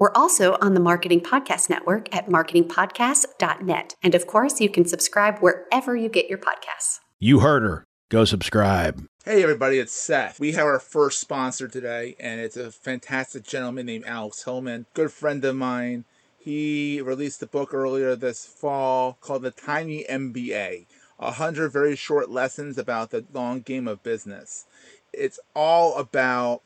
[0.00, 3.96] We're also on the Marketing Podcast Network at marketingpodcast.net.
[4.02, 7.00] And of course, you can subscribe wherever you get your podcasts.
[7.18, 7.84] You heard her.
[8.08, 9.04] Go subscribe.
[9.26, 10.40] Hey, everybody, it's Seth.
[10.40, 15.12] We have our first sponsor today, and it's a fantastic gentleman named Alex Hillman, good
[15.12, 16.06] friend of mine.
[16.38, 20.86] He released a book earlier this fall called The Tiny MBA
[21.18, 24.64] 100 very short lessons about the long game of business.
[25.12, 26.62] It's all about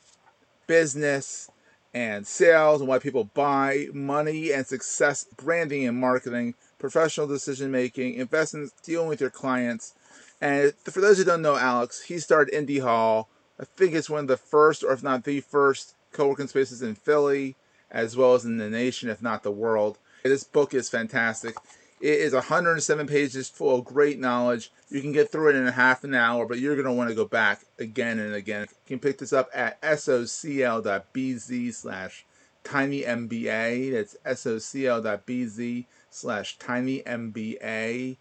[0.68, 1.50] business
[1.94, 8.14] and sales and why people buy, money and success, branding and marketing, professional decision making,
[8.14, 9.94] investments, dealing with your clients.
[10.40, 13.28] And for those who don't know Alex, he started Indy Hall.
[13.58, 16.82] I think it's one of the first, or if not the first, co working spaces
[16.82, 17.54] in Philly,
[17.90, 19.98] as well as in the nation, if not the world.
[20.24, 21.54] This book is fantastic.
[22.00, 24.70] It is 107 pages full of great knowledge.
[24.90, 27.08] You can get through it in a half an hour, but you're going to want
[27.08, 28.62] to go back again and again.
[28.86, 32.26] You can pick this up at socl.bz slash
[32.64, 33.92] tinymba.
[33.92, 38.16] That's socl.bz slash tinymba.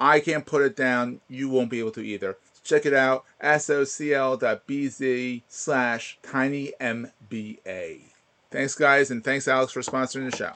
[0.00, 1.20] I can't put it down.
[1.28, 2.36] You won't be able to either.
[2.64, 5.02] Check it out, socl.bz
[5.48, 8.00] slash tinymba.
[8.50, 10.52] Thanks, guys, and thanks, Alex, for sponsoring the show.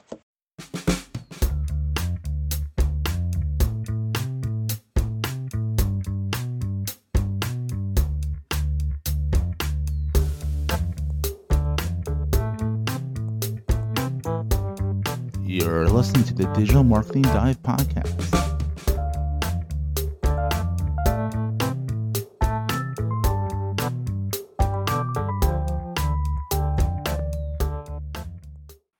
[16.03, 18.19] Listening to the Digital Marketing Dive Podcast.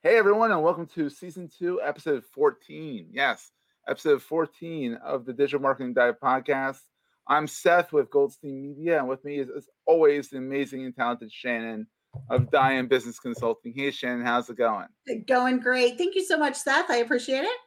[0.01, 3.09] Hey, everyone, and welcome to season two, episode 14.
[3.11, 3.51] Yes,
[3.85, 6.79] episode 14 of the Digital Marketing Dive Podcast.
[7.27, 11.33] I'm Seth with Goldstein Media, and with me is, as always, the amazing and talented
[11.33, 11.85] Shannon
[12.29, 13.73] of DIAM Business Consulting.
[13.75, 14.87] Hey, Shannon, how's it going?
[15.27, 15.97] Going great.
[15.97, 16.89] Thank you so much, Seth.
[16.89, 17.57] I appreciate it.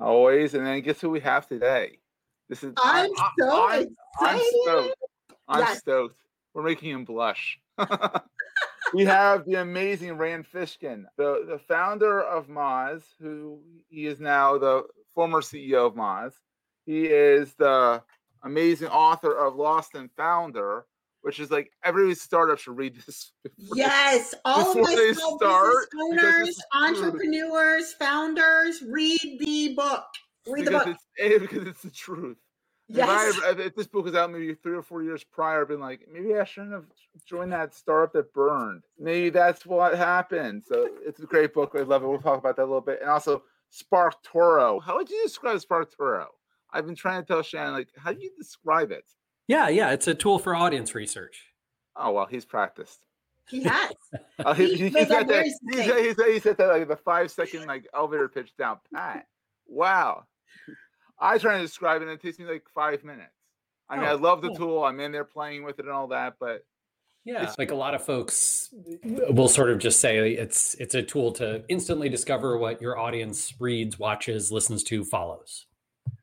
[0.00, 0.54] Always.
[0.54, 1.98] And then guess who we have today?
[2.48, 3.86] This is I'm I- so I'm,
[4.20, 4.46] I'm excited.
[4.62, 4.94] stoked.
[5.48, 5.78] I'm Yes.
[5.78, 6.16] stoked.
[6.54, 7.58] We're making him blush.
[8.94, 13.58] we have the amazing Rand Fishkin, the, the founder of Moz, who
[13.88, 16.32] he is now the former CEO of Moz.
[16.84, 18.02] He is the
[18.44, 20.84] amazing author of Lost and Founder,
[21.22, 23.32] which is like every startup should read this.
[23.58, 30.04] before- Yes, all of my small business owners, entrepreneurs, founders, read the book.
[30.46, 30.96] Read the book.
[31.16, 32.36] it's because it's the truth.
[32.88, 33.38] If, I, Yes.
[33.44, 36.06] if if this book was out maybe three or four years prior, I've been like,
[36.12, 36.84] maybe I shouldn't have
[37.24, 38.82] joined that startup that burned.
[38.98, 40.62] Maybe that's what happened.
[40.66, 41.74] So it's a great book.
[41.78, 42.08] I love it.
[42.08, 43.00] We'll talk about that a little bit.
[43.00, 44.82] And also Sparktoro.
[44.82, 46.26] How would you describe Sparktoro?
[46.72, 49.04] I've been trying to tell Shannon, like, how do you describe it?
[49.48, 51.46] Yeah, yeah, it's a tool for audience research.
[51.96, 53.00] Oh well, he's practiced.
[53.48, 53.92] He has.
[54.44, 55.08] Oh, he, He- he, he wait,
[56.42, 56.68] said that.
[56.68, 59.26] like the five second like elevator pitch down pat.
[59.66, 60.24] Wow.
[61.20, 63.30] I try to describe it, and it takes me like five minutes.
[63.88, 64.56] I mean, I Oh, love the cool.
[64.56, 64.84] tool.
[64.84, 66.64] I'm in there playing with it and all that, but
[67.24, 68.72] Yeah, like a lot of folks
[69.04, 73.54] will sort of just say it's it's a tool to instantly discover what your audience
[73.60, 75.66] reads, watches, listens to, follows.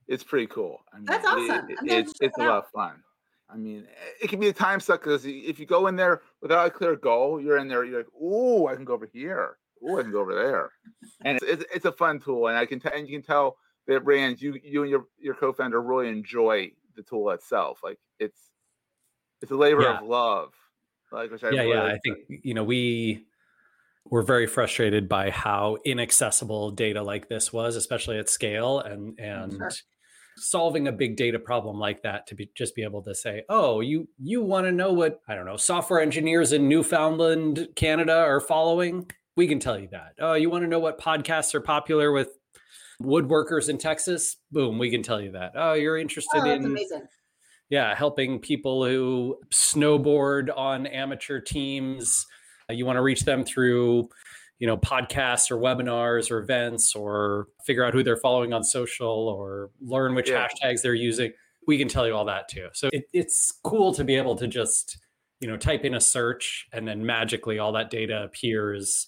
[0.08, 0.80] it's pretty cool.
[0.92, 1.42] I mean, That's awesome.
[1.70, 3.04] it- I'm gonna have to it's it's it a lot of fun.
[3.52, 3.88] I mean,
[4.22, 6.96] it can be a time suck because if you go in there without a clear
[6.96, 7.84] goal, you're in there.
[7.84, 9.58] You're like, "Ooh, I can go over here.
[9.84, 10.72] Ooh, I can go over there,"
[11.24, 12.48] and it's, it's, it's a fun tool.
[12.48, 15.34] And I can tell, and you can tell that Rand, you you and your your
[15.36, 17.80] co-founder really enjoy the tool itself.
[17.84, 18.52] Like it's
[19.42, 19.98] it's a labor Yeah.
[20.00, 20.54] of love.
[21.12, 21.86] Like which I yeah, really yeah.
[21.86, 23.26] I think you know we
[24.06, 29.54] were very frustrated by how inaccessible data like this was, especially at scale, and and
[29.54, 29.70] Sure.
[30.40, 33.80] Solving a big data problem like that to be just be able to say, oh,
[33.82, 38.40] you you want to know what I don't know software engineers in Newfoundland, Canada are
[38.40, 39.10] following.
[39.36, 40.14] We can tell you that.
[40.20, 42.30] Oh, you want to know what podcasts are popular with
[43.02, 44.38] woodworkers in Texas?
[44.52, 45.54] Boom, we can tell you that.
[45.56, 47.04] Oh, you're interested Oh, in amazing.
[47.70, 52.26] yeah helping people who snowboard on amateur teams
[52.72, 54.08] you want to reach them through
[54.60, 59.28] you know podcasts or webinars or events or figure out who they're following on social
[59.30, 60.48] or learn which Yeah.
[60.48, 61.32] hashtags they're using
[61.68, 64.48] we can tell you all that too so it, it's cool to be able to
[64.48, 64.98] just
[65.40, 69.08] you know type in a search and then magically all that data appears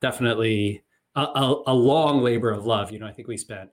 [0.00, 0.82] definitely
[1.14, 2.90] a, a, a long labor of love.
[2.90, 3.70] You know, I think we spent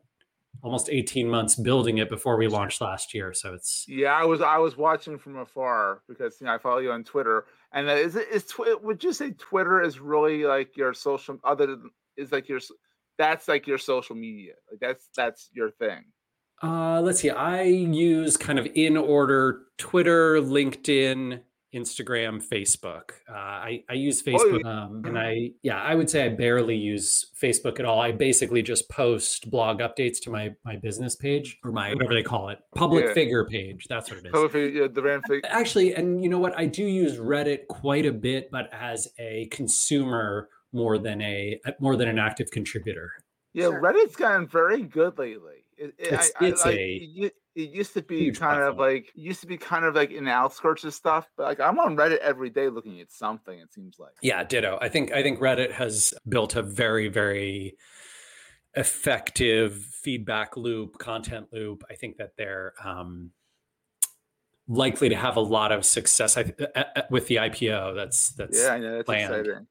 [0.62, 3.34] almost 18 months building it before we launched last year.
[3.34, 6.80] So it's Yeah, I was I was watching from afar because you know I follow
[6.80, 10.44] you on Twitter, and uh, is it is Twi- would you say Twitter is really
[10.44, 12.60] like your social other than is like your
[13.18, 16.06] that's like your social media like that's that's your thing.
[16.62, 17.30] Uh, let's see.
[17.30, 21.40] I use kind of in order Twitter, LinkedIn,
[21.74, 23.12] Instagram, Facebook.
[23.30, 26.76] Uh, I, I use Oh, Facebook, um, and I yeah, I would say I barely
[26.76, 28.00] use Facebook at all.
[28.02, 32.24] I basically just post blog updates to my my business page or my whatever they
[32.24, 33.14] call it, public Yeah.
[33.14, 33.86] figure page.
[33.90, 34.32] That's what it is.
[34.34, 36.58] So if you, the brand fig- Actually, and you know what?
[36.58, 41.96] I do use Reddit quite a bit, but as a consumer more than a more
[41.96, 43.12] than an active contributor.
[43.54, 43.82] yeah, Sure.
[43.82, 45.66] Reddit's gotten very good lately.
[45.78, 48.40] It, it, It's- I, I, it's like, a it, u- it used to be huge
[48.40, 51.44] kind of like used to be kind of like in the outskirts of stuff, but
[51.44, 53.58] like I'm on Reddit every day looking at something.
[53.58, 54.14] It seems like.
[54.22, 54.78] Yeah, ditto.
[54.82, 57.76] I think I think Reddit has built a very very
[58.76, 61.84] effective feedback loop, content loop.
[61.90, 63.32] I think that they're um,
[64.68, 67.96] likely to have a lot of success I, uh, uh, with the IPO.
[67.96, 69.34] That's that's Yeah, I know that's planned.
[69.34, 69.68] exciting.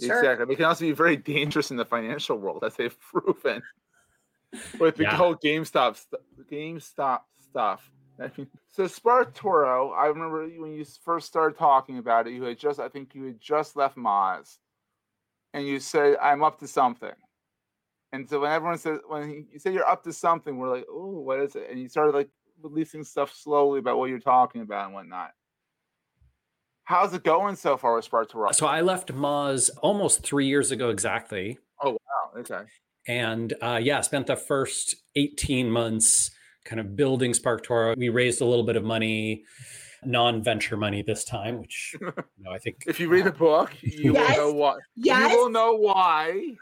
[0.00, 0.18] Sure.
[0.18, 0.46] Exactly.
[0.46, 3.62] But it can also be very dangerous in the financial world, as they've proven
[4.78, 5.16] with the Yeah.
[5.16, 7.90] whole GameStop st- GameStop stuff.
[8.18, 12.78] I mean, so I remember when you first started talking about it, you had just,
[12.78, 14.58] I think you had just left Moz,
[15.54, 17.14] and you said, "I'm up to something."
[18.12, 20.86] And so when everyone says, when he, you say you're up to something, we're like,
[20.90, 22.28] "Oh, what is it?" And you started like
[22.62, 25.32] releasing stuff slowly about what you're talking about and whatnot.
[26.84, 28.54] How's it going so far with Sparktoro?
[28.54, 31.58] So I left Moz almost three years ago exactly.
[31.80, 32.40] Oh, wow!
[32.40, 32.64] okay.
[33.08, 36.30] And uh, yeah, spent the first 18 months
[36.64, 37.96] kind of building Sparktoro.
[37.96, 39.44] We raised a little bit of money,
[40.04, 44.12] non-venture money this time, which you know, I think If you read the book, you
[44.14, 44.36] Yes.
[44.38, 44.76] will know why.
[44.96, 45.32] Yes.
[45.32, 46.56] You will know why.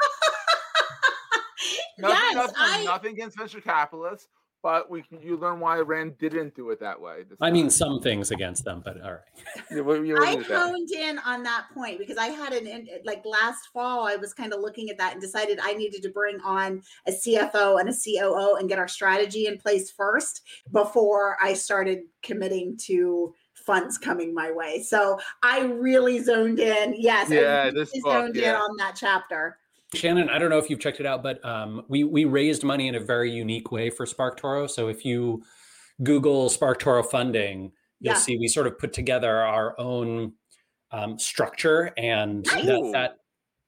[1.99, 4.27] Nothing, yes, nothing, I, nothing against venture capitalists,
[4.63, 7.23] but we can, you learn why Rand didn't do it that way.
[7.29, 9.21] this I mean some things against them, but all right.
[9.71, 12.89] Yeah, what- you I with honed in on that point because I had an in-
[13.05, 14.07] like last fall.
[14.07, 17.13] I was kind of looking at that and decided I needed to bring on a
[17.13, 20.43] CFO and a COO and get our strategy in place first
[20.73, 24.83] before I started committing to funds coming my way.
[24.83, 26.95] So I really zoned in.
[26.99, 29.59] Yes, Yeah, I this really book, zoned in on that chapter.
[29.95, 32.89] Shannon, I don't know if you've checked it out, but um, we we raised money
[32.89, 34.71] in a very unique way for Sparktoro.
[34.71, 35.43] So if you
[36.03, 38.19] Google Sparktoro funding, you'll Yeah.
[38.19, 40.35] see we sort of put together our own
[40.93, 43.17] um, structure, and that, that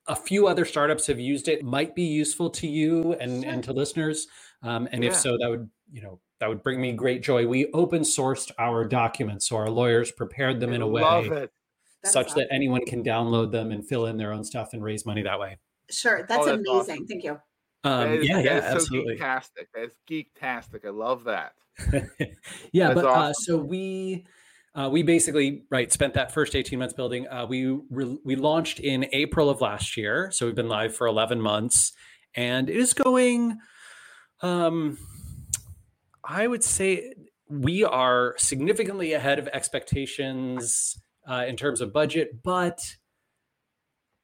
[0.06, 1.64] a few other startups have used it.
[1.64, 4.26] Might be useful to you and and to listeners.
[4.62, 7.46] Um, and if so, that would you know that would bring me great joy.
[7.46, 11.48] We open sourced our documents, so our lawyers prepared them I in a way.
[12.04, 12.40] Such awesome.
[12.40, 15.38] that anyone can download them and fill in their own stuff and raise money that
[15.38, 15.58] way.
[15.92, 16.72] Sure, that's, Oh, that's amazing.
[16.94, 17.06] awesome.
[17.06, 17.38] Thank you.
[17.84, 19.16] Um, That is- yeah, that yeah, is so absolutely.
[19.18, 19.66] geektastic.
[19.74, 20.86] That's geektastic.
[20.86, 21.52] I love that.
[22.72, 24.24] yeah, That's but uh, so we
[24.74, 27.26] uh, we basically right spent that first eighteen months building.
[27.28, 31.06] Uh, we re- we launched in April of last year, so we've been live for
[31.06, 31.92] eleven months,
[32.34, 33.58] and it is going.
[34.42, 34.98] Um,
[36.24, 37.14] I would say
[37.48, 40.96] we are significantly ahead of expectations
[41.28, 42.80] uh, in terms of budget, but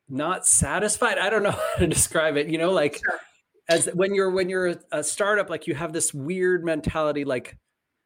[0.09, 1.19] not satisfied.
[1.19, 2.49] I don't know how to describe it.
[2.49, 3.21] You know, like Sure.
[3.69, 7.57] as when you're when you're a, startup, like you have this weird mentality, like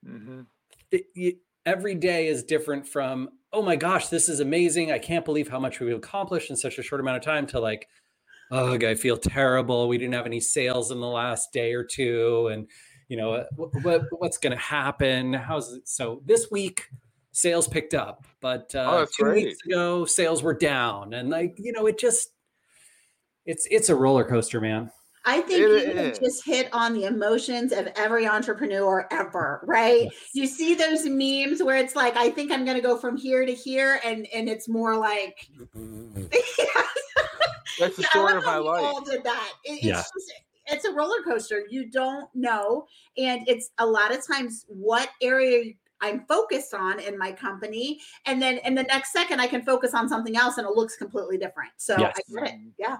[0.04, 0.42] hmm
[0.90, 5.24] it, you, every day is different from oh my gosh this is amazing i can't
[5.24, 7.88] believe how much we've accomplished in such a short amount of time to like
[8.50, 12.48] oh i feel terrible we didn't have any sales in the last day or two
[12.48, 12.68] and
[13.08, 16.88] you know what, what what's going to happen how's it so this week
[17.32, 19.44] sales picked up but uh, Oh, that's two great.
[19.46, 22.30] weeks ago sales were down and like you know it just
[23.46, 24.90] it's it's a roller coaster man
[25.24, 30.08] I think It you have just hit on the emotions of every entrepreneur ever, right?
[30.34, 33.46] You see those memes where it's like, I think I'm going to go from here
[33.46, 35.48] to here, and and it's more like,
[37.78, 38.82] That's the story love of my how we life.
[38.84, 39.52] all did that.
[39.64, 39.96] It- it's Yeah.
[40.02, 40.32] just
[40.66, 41.64] it's a roller coaster.
[41.70, 42.86] You don't know,
[43.16, 45.72] and it's a lot of times what area
[46.02, 49.94] I'm focused on in my company, and then in the next second I can focus
[49.94, 51.70] on something else, and it looks completely different.
[51.78, 52.18] So Yes.
[52.18, 52.60] I get it.
[52.78, 52.96] Yeah.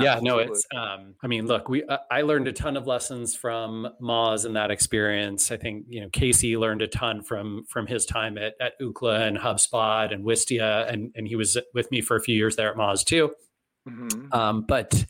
[0.00, 3.36] yeah no it's um i mean look we uh, i learned a ton of lessons
[3.36, 7.86] from Moz and that experience i think you know casey learned a ton from from
[7.86, 12.00] his time at at Ookla and hubspot and wistia and and he was with me
[12.00, 13.30] for a few years there at Moz too
[13.88, 14.34] Mhm.
[14.34, 15.04] um but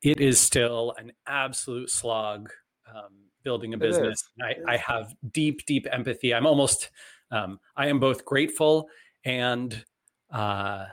[0.00, 2.50] it is still an absolute slog
[2.88, 4.20] um building a business.
[4.42, 6.90] I, I have deep deep empathy i'm almost
[7.30, 8.88] um i am both grateful
[9.24, 9.84] and
[10.32, 10.86] uh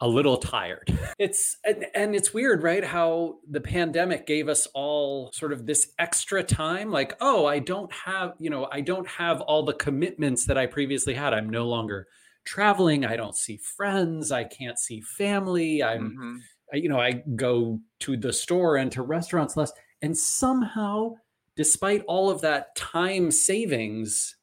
[0.00, 0.92] a little tired.
[1.18, 2.84] It's and, and, it's weird, right?
[2.84, 7.90] How the pandemic gave us all sort of this extra time like, oh, I don't
[7.90, 11.32] have, you know, I don't have all the commitments that I previously had.
[11.32, 12.06] I'm no longer
[12.44, 15.82] traveling, I don't see friends, I can't see family.
[15.82, 16.36] I'm mm-hmm.
[16.74, 19.72] I, you know, I go to the store and to restaurants less
[20.02, 21.14] and somehow
[21.56, 24.36] despite all of that time savings,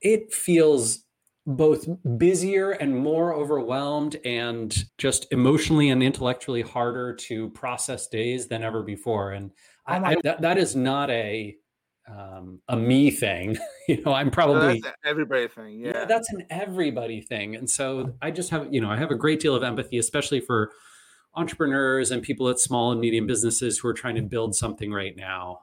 [0.00, 1.04] it feels
[1.46, 1.86] both
[2.18, 8.82] busier and more overwhelmed and just emotionally and intellectually harder to process days than ever
[8.82, 9.32] before.
[9.32, 9.52] And
[9.86, 11.56] I, I, that, that is not a
[12.08, 13.56] um, a me thing.
[13.88, 15.92] You know i'm probably no, everybody thing yeah.
[15.94, 16.04] yeah.
[16.06, 17.54] that's an everybody thing.
[17.54, 20.40] And so i just have you know i have a great deal of empathy especially
[20.40, 20.72] for
[21.36, 25.16] entrepreneurs and people at small and medium businesses who are trying to build something right
[25.16, 25.60] now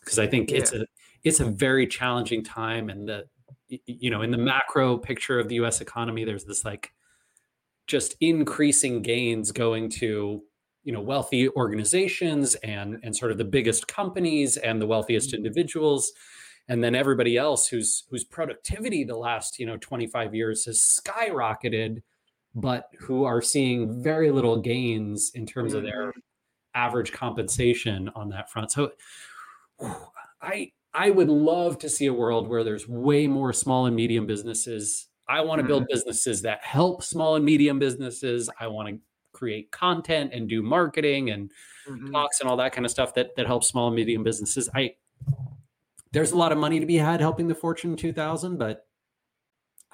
[0.00, 0.58] because um, i think yeah.
[0.58, 0.86] it's a
[1.24, 3.24] it's a very challenging time and the
[3.68, 6.92] you know in the macro picture of the us economy there's this like
[7.86, 10.42] just increasing gains going to
[10.84, 15.38] you know wealthy organizations and and sort of the biggest companies and the wealthiest mm-hmm.
[15.38, 16.12] individuals
[16.68, 22.02] and then everybody else whose whose productivity the last you know 25 years has skyrocketed
[22.54, 26.20] but who are seeing very little gains in terms of their mm-hmm.
[26.74, 28.92] average compensation on that front so
[30.40, 34.26] i I would love to see a world where there's way more small and medium
[34.26, 35.08] businesses.
[35.28, 35.68] I want to mm-hmm.
[35.68, 38.48] build businesses that help small and medium businesses.
[38.60, 38.98] I want to
[39.32, 41.50] create content and do marketing and
[41.88, 42.12] mm-hmm.
[42.12, 44.68] talks and all that kind of stuff that that helps small and medium businesses.
[44.72, 44.94] I
[46.12, 48.86] there's a lot of money to be had helping the Fortune 2000, but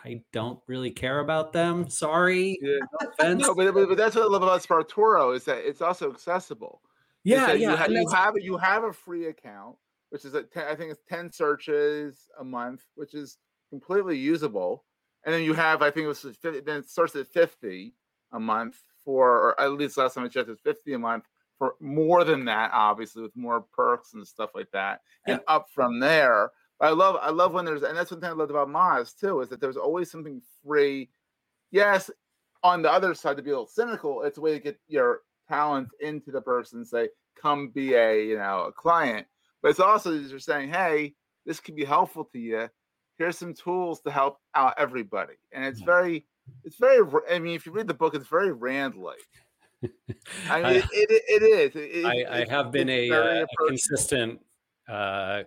[0.04, 1.88] I don't really care about them.
[1.88, 2.59] Sorry.
[2.62, 2.78] Yeah.
[3.19, 6.80] No, no but, but, that's what I love about Sparktoro is that it's also accessible.
[7.23, 7.71] Yeah, yeah.
[7.71, 9.76] You, ha- you have you have a free account
[10.11, 13.38] which is at 10, I think it's 10 searches a month, which is
[13.71, 14.85] completely usable.
[15.25, 17.95] And then you have, I think it was 50, then it starts at 50
[18.33, 21.25] a month for, or at least last time I checked, it's 50 a month
[21.59, 25.00] for more than that, obviously, with more perks and stuff like that.
[25.26, 26.50] And up from there.
[26.80, 29.40] I love, I love when there's, and that's one thing I loved about Moz too,
[29.40, 31.10] is that there's always something free.
[31.70, 32.10] Yes,
[32.62, 35.20] on the other side, to be a little cynical, it's a way to get your
[35.49, 37.08] talent into the person, say,
[37.40, 39.26] come be a, you know, a client
[39.62, 41.14] but it's also you're saying, hey,
[41.46, 42.68] this could be helpful to you.
[43.18, 46.25] Here's some tools to help out everybody, and it's very,
[46.64, 47.06] it's very.
[47.30, 49.18] I mean, if you read the book, it's very Rand-like.
[50.49, 51.72] I mean, I, it, it, it is.
[51.76, 54.40] It, I, I, have been a, uh, a consistent,
[54.88, 55.42] uh,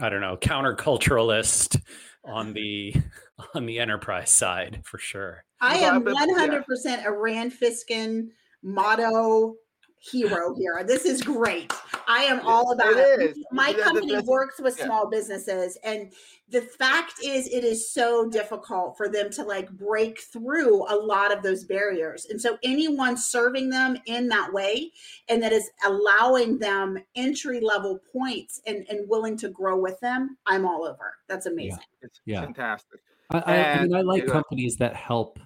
[0.00, 1.80] I don't know, counterculturalist
[2.24, 2.94] on the
[3.54, 5.44] on the enterprise side for sure.
[5.60, 8.28] I am one hundred percent a Rand Fishkin
[8.62, 9.54] motto
[9.98, 10.84] hero here.
[10.86, 11.72] This is great.
[12.08, 13.20] I am all about it.
[13.20, 13.36] it.
[13.52, 14.86] My company works with yeah.
[14.86, 16.12] small businesses, and
[16.48, 21.36] the fact is, it is so difficult for them to like break through a lot
[21.36, 22.26] of those barriers.
[22.30, 24.92] And so, anyone serving them in that way
[25.28, 30.36] and that is allowing them entry level points and, and willing to grow with them,
[30.46, 31.14] I'm all over.
[31.28, 31.70] That's amazing.
[31.70, 32.40] Yeah, it's yeah.
[32.42, 33.00] fantastic.
[33.30, 35.40] I, I, I, mean, I like companies that help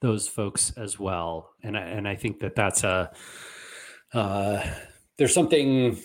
[0.00, 3.12] those folks as well, and I, and I think that that's a
[4.12, 4.66] uh,
[5.20, 5.98] there's something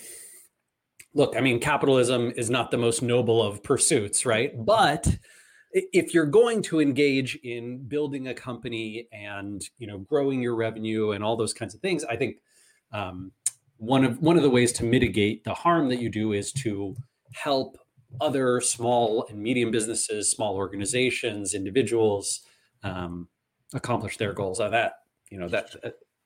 [1.14, 4.52] look i mean capitalism is not the most noble of pursuits right?
[4.64, 5.08] But
[5.72, 11.12] if you're going to engage in building a company and you know growing your revenue
[11.12, 12.36] and all those kinds of things i think
[12.92, 13.32] um,
[13.78, 16.94] one of one of the ways to mitigate the harm that you do is to
[17.32, 17.78] help
[18.20, 22.42] other small and medium businesses small organizations individuals
[22.82, 23.28] um,
[23.74, 24.60] accomplish their goals.
[24.60, 25.74] On that you know that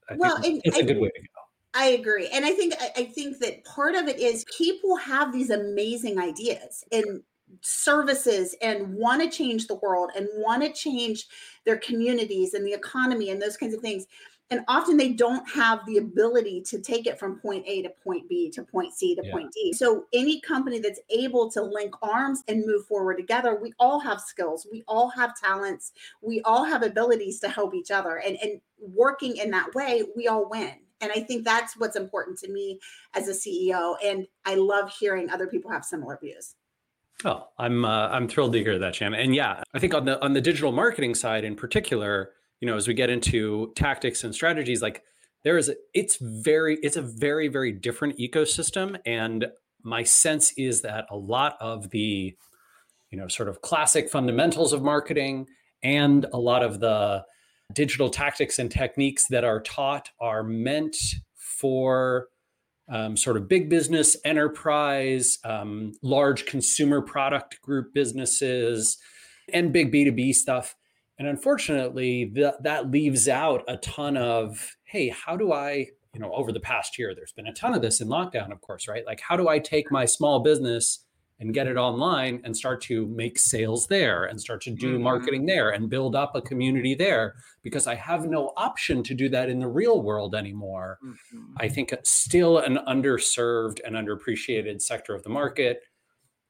[0.09, 1.40] I well, think it's a good way to go
[1.75, 2.29] I agree.
[2.33, 6.85] And I think I think that part of it is people have these amazing ideas
[6.91, 7.23] and
[7.63, 11.27] services and want to change the world and want to change
[11.65, 14.07] their communities and the economy and those kinds of things.
[14.53, 18.29] And often they don't have the ability to take it from point A to point
[18.29, 19.33] B to point C to yeah.
[19.33, 19.73] point D.
[19.73, 24.21] So, any company that's able to link arms and move forward together, we all have
[24.21, 28.17] skills, we all have talents, we all have abilities to help each other.
[28.17, 30.75] And, and working in that way, we all win.
[31.01, 32.79] And I think that's what's important to me
[33.15, 33.97] as a CEO.
[34.05, 36.55] And I love hearing other people have similar views.
[37.25, 39.21] Oh, I'm uh, I'm thrilled to hear that, Shannon.
[39.21, 42.31] And yeah, I think on the on the digital marketing side in particular,
[42.61, 45.03] you know, as we get into tactics and strategies, like
[45.45, 49.47] there is a, it's very it's a very very different ecosystem, and
[49.83, 52.35] my sense is that a lot of the
[53.11, 55.47] you know sort of classic fundamentals of marketing
[55.83, 57.25] and a lot of the
[57.73, 60.97] digital tactics and techniques that are taught are meant
[61.37, 62.29] for
[62.89, 68.99] um, sort of big business, enterprise, um, large consumer product group businesses,
[69.53, 70.75] and big B2B stuff.
[71.19, 76.33] And unfortunately, that that leaves out a ton of, hey, how do I, you know,
[76.33, 79.05] over the past year, there's been a ton of this in lockdown, of course, right?
[79.07, 81.05] Like, how do I take my small business
[81.41, 85.03] and get it online and start to make sales there and start to do mm-hmm.
[85.03, 89.29] marketing there and build up a community there because I have no option to do
[89.31, 90.99] that in the real world anymore.
[91.03, 91.55] Mm-hmm.
[91.57, 95.81] I think it's still an underserved and underappreciated sector of the market.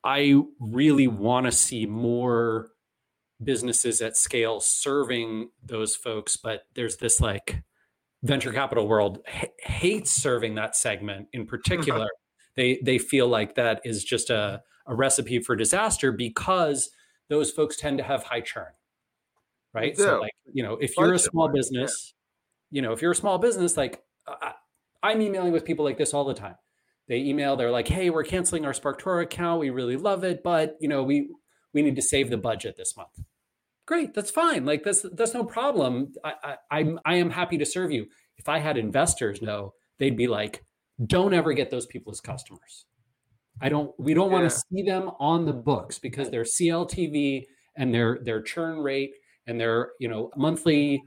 [0.02, 2.70] I really want to see more
[3.42, 7.62] businesses at scale serving those folks, but there's this like
[8.23, 12.09] venture capital world h- hates serving that segment in particular.
[12.56, 16.90] they they feel like that is just a a recipe for disaster because
[17.28, 18.72] those folks tend to have high churn
[19.72, 19.96] right?
[19.96, 22.14] So like you know if you're a small business
[22.70, 24.54] you know if you're a small business like I,
[25.02, 26.56] i'm emailing with people like this all the time.
[27.08, 29.60] They email they're like hey we're canceling our Sparktoro account.
[29.60, 31.30] We really love it but you know we
[31.72, 33.20] we need to save the budget this month.
[33.87, 34.64] Great that's fine.
[34.64, 36.12] Like that's that's no problem.
[36.25, 38.06] I i i'm i am happy to serve you.
[38.37, 40.64] If i had investors no they'd be like
[41.04, 42.84] don't ever get those people as customers
[43.61, 44.38] I don't we don't yeah.
[44.38, 49.12] want to see them on the books because their CLTV and their their churn rate
[49.47, 51.02] and their, you know, monthly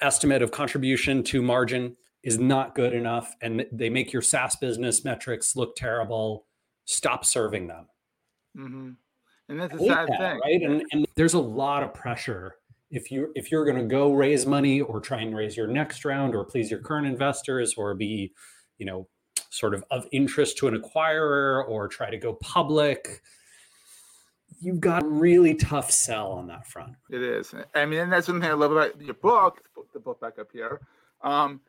[0.00, 5.04] estimate of contribution to margin is not good enough and they make your SaaS business
[5.04, 6.44] metrics look terrible.
[6.86, 7.86] Stop serving them.
[8.56, 8.90] Mm-hmm.
[9.48, 10.62] And that's a sad that, thing, right?
[10.62, 12.56] And, and there's a lot of pressure
[12.90, 16.04] if you if you're going to go raise money or try and raise your next
[16.04, 18.32] round or please your current investors or be,
[18.78, 19.08] you know,
[19.50, 23.22] sort of of interest to an acquirer or try to go public.
[24.60, 26.94] You've got a really tough sell on that front.
[27.10, 27.54] It is.
[27.74, 29.62] I mean and that's one thing i love about your book
[29.92, 30.80] the book back up here
[31.22, 31.60] um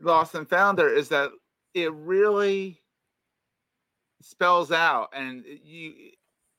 [0.00, 1.30] lost and founder is that
[1.74, 2.80] it really
[4.22, 5.92] spells out and you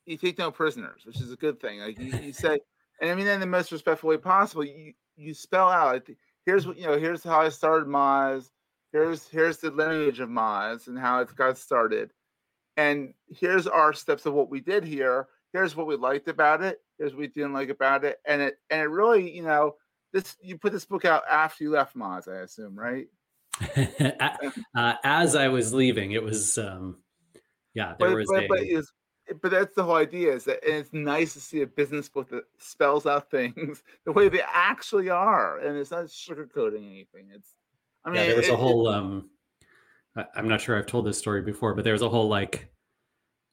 [0.04, 1.80] you take no prisoners which is a good thing.
[1.80, 2.58] Like you, you say
[3.00, 6.06] and i mean in the most respectful way possible you you spell out
[6.44, 8.50] here's what you know here's how i started Moz
[8.92, 12.12] here's here's the lineage of Moz and how it got started.
[12.76, 15.28] And here's our steps of what we did here.
[15.52, 16.80] Here's what we liked about it.
[16.98, 18.18] Here's what we didn't like about it.
[18.26, 19.76] And it and it really, you know,
[20.12, 23.06] this you put this book out after you left Moz, I assume, right?
[24.74, 26.98] uh, as I was leaving, it was um
[27.74, 28.48] yeah, there but, was but, a...
[28.48, 28.92] but, was,
[29.40, 32.44] but that's the whole idea is that it's nice to see a business book that
[32.58, 37.54] spells out things the way they actually are and it's not sugarcoating anything it's
[38.06, 38.88] I mean, yeah, there was it, a whole.
[38.88, 39.30] um
[40.34, 42.70] I'm not sure I've told this story before, but there was a whole like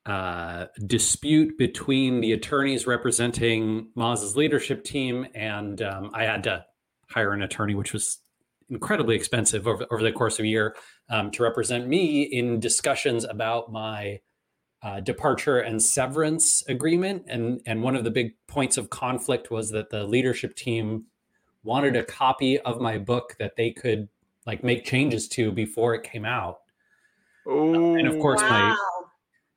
[0.05, 6.65] uh, dispute between the attorneys representing Moz's leadership team, and um, I had to
[7.09, 8.19] hire an attorney, which was
[8.69, 10.75] incredibly expensive over, over the course of a year
[11.09, 14.19] um, to represent me in discussions about my
[14.81, 17.23] uh, departure and severance agreement.
[17.27, 21.05] And and one of the big points of conflict was that the leadership team
[21.63, 24.09] wanted a copy of my book that they could
[24.45, 26.57] like make changes to before it came out.
[27.47, 28.49] Oh, and of course, wow.
[28.49, 28.77] my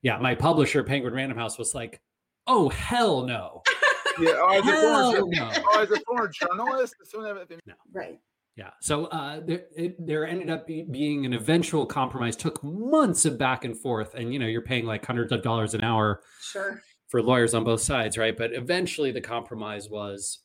[0.02, 2.00] yeah, my publisher, Penguin Random House, was like,
[2.46, 3.62] "Oh hell no."
[4.20, 5.50] yeah, oh, as, a former, no.
[5.54, 7.74] oh, as a former journalist, no.
[7.92, 8.18] right.
[8.56, 8.70] Yeah.
[8.80, 12.36] So uh, there, it, there ended up be, being an eventual compromise.
[12.36, 15.74] Took months of back and forth, and you know you're paying like hundreds of dollars
[15.74, 16.22] an hour.
[16.40, 16.80] Sure.
[17.08, 18.36] For lawyers on both sides, right?
[18.36, 20.40] But eventually, the compromise was,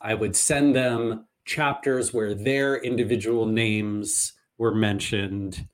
[0.00, 5.66] I would send them chapters where their individual names were mentioned,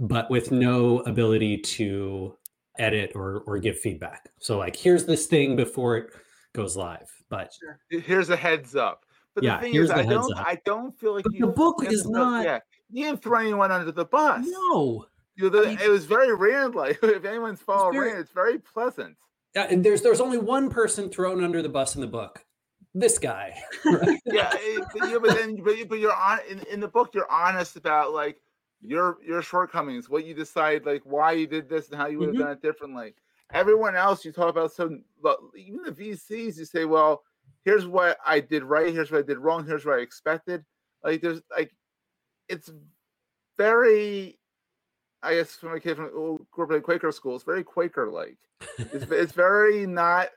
[0.00, 2.36] but with no ability to
[2.78, 4.30] edit or or give feedback.
[4.38, 6.10] So like here's this thing before it
[6.54, 7.10] goes live.
[7.28, 7.52] But
[7.90, 9.04] here's a heads up.
[9.34, 10.46] But yeah, the thing is, I don't, up.
[10.46, 12.44] I don't feel like the book is not.
[12.44, 14.46] Yeah, you didn't throw anyone under the bus.
[14.46, 16.98] No, you know, the, I mean, it was very Rand like.
[17.02, 19.16] If anyone's followed Rand, it's very pleasant.
[19.54, 22.43] Yeah, and there's there's only one person thrown under the bus in the book,
[22.94, 23.60] this guy.
[23.84, 24.20] Right?
[24.26, 24.52] yeah,
[24.94, 27.10] yeah, but then but, but you're on in, in the book.
[27.12, 28.40] You're honest about like
[28.80, 32.28] your your shortcomings, what you decide, like why you did this and how you would
[32.28, 32.44] have mm-hmm.
[32.44, 33.14] done it differently.
[33.52, 34.98] Everyone else you talk about so
[35.56, 37.22] even the VCs, you say, well,
[37.64, 40.64] here's what I did right, here's what I did wrong, here's what I expected.
[41.02, 41.74] Like there's like
[42.48, 42.70] it's
[43.58, 44.38] very
[45.22, 48.10] I guess from a kid from oh, grew up in Quaker school, it's very Quaker
[48.10, 48.38] like.
[48.78, 50.28] it's, it's very not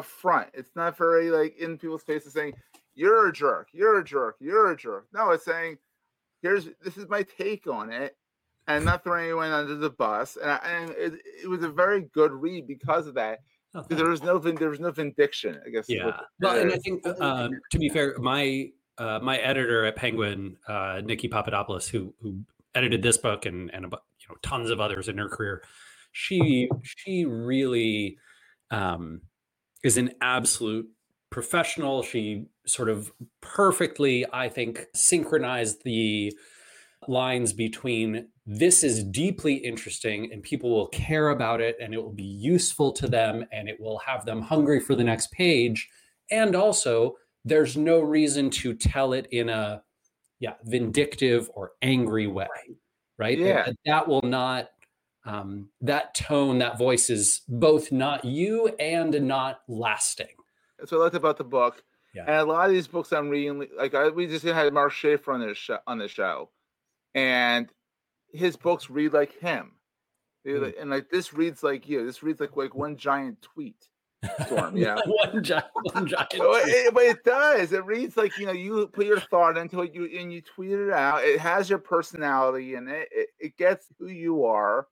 [0.00, 0.48] front.
[0.54, 2.54] It's not very like in people's faces saying,
[2.94, 5.06] You're a jerk, you're a jerk, you're a jerk.
[5.12, 5.78] No, it's saying,
[6.40, 8.16] Here's this is my take on it,
[8.66, 10.36] and not throwing anyone under the bus.
[10.40, 13.40] And, I, and it, it, was a very good read because of that.
[13.74, 15.86] Oh, there was no there was no vindication, I guess.
[15.88, 16.20] Yeah.
[16.40, 21.00] Well, and I think um, to be fair, my uh, my editor at Penguin, uh,
[21.04, 22.40] Nikki Papadopoulos, who who
[22.74, 25.62] edited this book and and you know tons of others in her career,
[26.12, 28.18] she she really
[28.70, 29.22] um,
[29.82, 30.88] is an absolute
[31.30, 32.02] professional.
[32.02, 36.32] She sort of perfectly, I think, synchronized the
[37.08, 42.12] lines between this is deeply interesting and people will care about it and it will
[42.12, 45.88] be useful to them and it will have them hungry for the next page.
[46.30, 49.82] And also, there's no reason to tell it in a
[50.40, 52.48] yeah vindictive or angry way
[53.18, 53.64] right Yeah.
[53.64, 54.68] that, that will not
[55.24, 60.26] um, that tone that voice is both not you and not lasting
[60.78, 61.82] That's what I liked about the book.
[62.14, 62.24] Yeah.
[62.26, 65.32] And a lot of these books I'm reading, like I, we just had Mark Schaefer
[65.32, 66.50] on this on the show,
[67.14, 67.70] and
[68.32, 69.72] his books read like him.
[70.46, 70.62] Hmm.
[70.62, 72.04] like- And like this reads like you.
[72.04, 73.76] This reads like like one giant tweet
[74.46, 74.76] storm.
[74.76, 74.96] Yeah.
[75.06, 77.72] one giant, one giant Oh, it- but it does.
[77.72, 80.72] It reads like you know you put your thought into it, you and you tweet
[80.72, 81.22] it out.
[81.24, 83.08] It has your personality in it.
[83.12, 84.86] It, it gets who you are.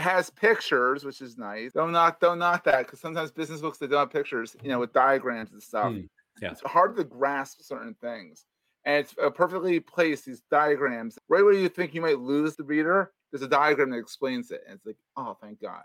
[0.00, 1.72] Has pictures, which is nice.
[1.72, 4.78] Don't knock, don't knock that because sometimes business books they don't have pictures, you know,
[4.78, 5.92] with diagrams and stuff.
[5.92, 6.08] Mm,
[6.40, 6.52] yeah.
[6.52, 8.46] It's hard to grasp certain things,
[8.86, 10.24] and it's perfectly placed.
[10.24, 13.98] These diagrams, right where you think you might lose the reader, there's a diagram that
[13.98, 15.82] explains it, and it's like, oh, thank God.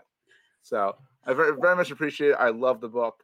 [0.62, 2.36] So I very, very much appreciate it.
[2.38, 3.22] I love the book.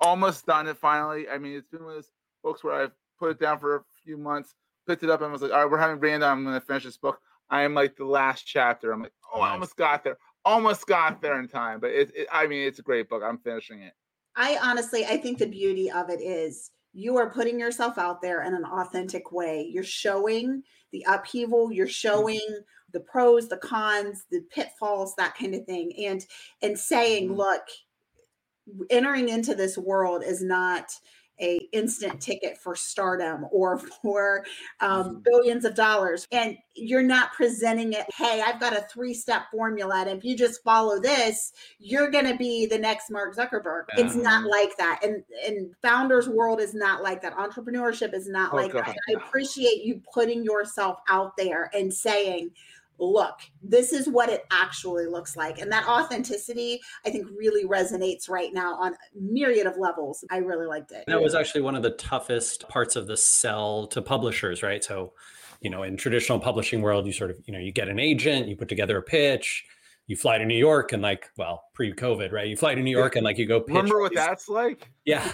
[0.00, 1.28] Almost done it finally.
[1.28, 2.10] I mean, it's been one of those
[2.42, 4.54] books where I've put it down for a few months,
[4.86, 6.38] picked it up, and was like, all right, we're having Rand on.
[6.38, 7.20] I'm going to finish this book.
[7.50, 8.92] I am like the last chapter.
[8.92, 10.18] I'm like, oh, I almost got there.
[10.44, 11.80] Almost got there in time.
[11.80, 13.22] But it, it, I mean, it's a great book.
[13.24, 13.94] I'm finishing it.
[14.36, 18.42] I honestly, I think the beauty of it is you are putting yourself out there
[18.42, 19.68] in an authentic way.
[19.70, 22.40] You're showing the upheaval, you're showing
[22.92, 25.92] the pros, the cons, the pitfalls, that kind of thing.
[25.98, 26.24] And
[26.62, 27.36] and saying, Mhm.
[27.36, 27.62] look,
[28.90, 30.92] entering into this world is not
[31.40, 34.44] a instant ticket for stardom or for
[34.80, 35.24] um, Mhm.
[35.24, 36.26] billions of dollars.
[36.32, 40.36] And you're not presenting it hey i've got a three step formula and if you
[40.36, 43.84] just follow this you're going to be the next mark zuckerberg.
[43.96, 44.50] It's not Mhm.
[44.50, 45.00] like that.
[45.04, 47.36] And and founders world is not like that.
[47.36, 51.92] Entrepreneurship is not Oh, like God, that i appreciate you putting yourself out there and
[51.92, 52.50] saying
[52.98, 55.58] look this is what it actually looks like.
[55.58, 60.24] And that authenticity i think really resonates right now on myriad of levels.
[60.30, 61.04] I really liked it.
[61.06, 64.82] That was actually one of the toughest parts of the sell to publishers right?
[64.84, 65.12] So
[65.60, 68.48] you know in traditional publishing world you sort of you know you get an agent
[68.48, 69.64] you put together a pitch
[70.06, 72.46] you fly to new york and like well pre-covid right?
[72.48, 74.90] You fly to new york and like you go pitch Remember what these- that's like?
[75.04, 75.32] yeah.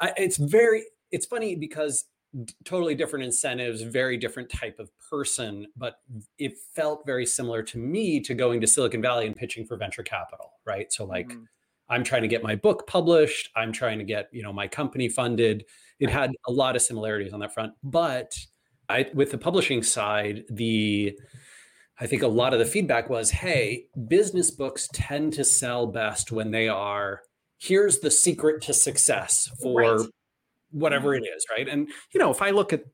[0.00, 2.04] I, it's very it's funny because
[2.44, 6.00] d- totally different incentives very different type of person but
[6.38, 10.02] it felt very similar to me to going to silicon valley and pitching for venture
[10.02, 11.46] capital right so like Mhm.
[11.88, 15.08] i'm trying to get my book published i'm trying to get you know my company
[15.08, 15.64] funded
[16.00, 18.36] it had a lot of similarities on that front but
[18.88, 21.18] i with the publishing side the
[22.00, 26.30] I think a lot of the feedback was, hey, business books tend to sell best
[26.30, 27.22] when they are
[27.58, 30.06] here's the secret to success for Right.
[30.70, 31.24] Whatever mm-hmm.
[31.24, 31.68] it is, right?
[31.68, 32.84] And you know, if I look at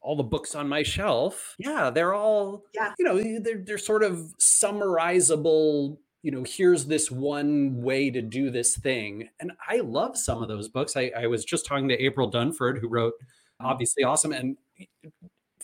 [0.00, 2.94] all the books on my shelf, yeah, they're all Yeah.
[2.98, 8.50] you know, they're they're sort of summarizable, you know, here's this one way to do
[8.50, 9.28] this thing.
[9.40, 10.96] And I love some of those books.
[10.96, 13.66] I, I was just talking to April Dunford, who wrote mm-hmm.
[13.66, 14.56] obviously awesome and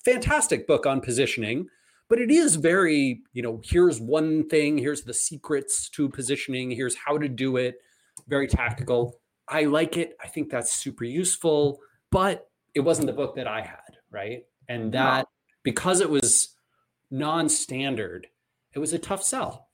[0.05, 1.68] fantastic book on positioning
[2.09, 6.94] but it is very you know here's one thing here's the secrets to positioning here's
[6.94, 7.76] how to do it
[8.29, 11.80] very tactical i like it i think that's super useful
[12.11, 15.26] but it wasn't the book that i had right and that
[15.62, 16.56] because it was
[17.11, 18.26] non-standard
[18.74, 19.68] it was a tough sell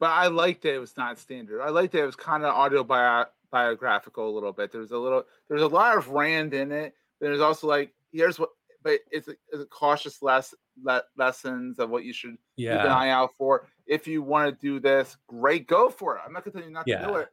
[0.00, 1.60] But I liked that it was not standard.
[1.60, 4.70] I liked that it was kind of autobiographical a little bit.
[4.70, 6.94] There's a little, there's a lot of Rand in it.
[7.20, 8.50] There's also like, here's what,
[8.84, 12.92] but it's a, it's a cautious less le- lessons of what you should keep an
[12.92, 13.66] eye out for.
[13.86, 16.22] If you want to do this, great, go for it.
[16.24, 17.28] I'm not gonna tell you not to do it,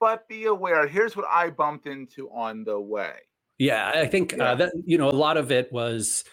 [0.00, 0.86] but be aware.
[0.86, 3.12] Here's what I bumped into on the way.
[3.58, 4.52] Yeah, I think Yeah.
[4.52, 6.24] uh, that you know a lot of it was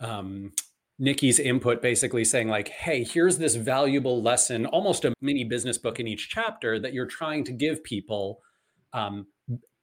[0.00, 0.52] um,
[0.98, 6.00] Nikki's input, basically saying like, "Hey, here's this valuable lesson, almost a mini business book
[6.00, 8.40] in each chapter that you're trying to give people."
[8.92, 9.26] Um,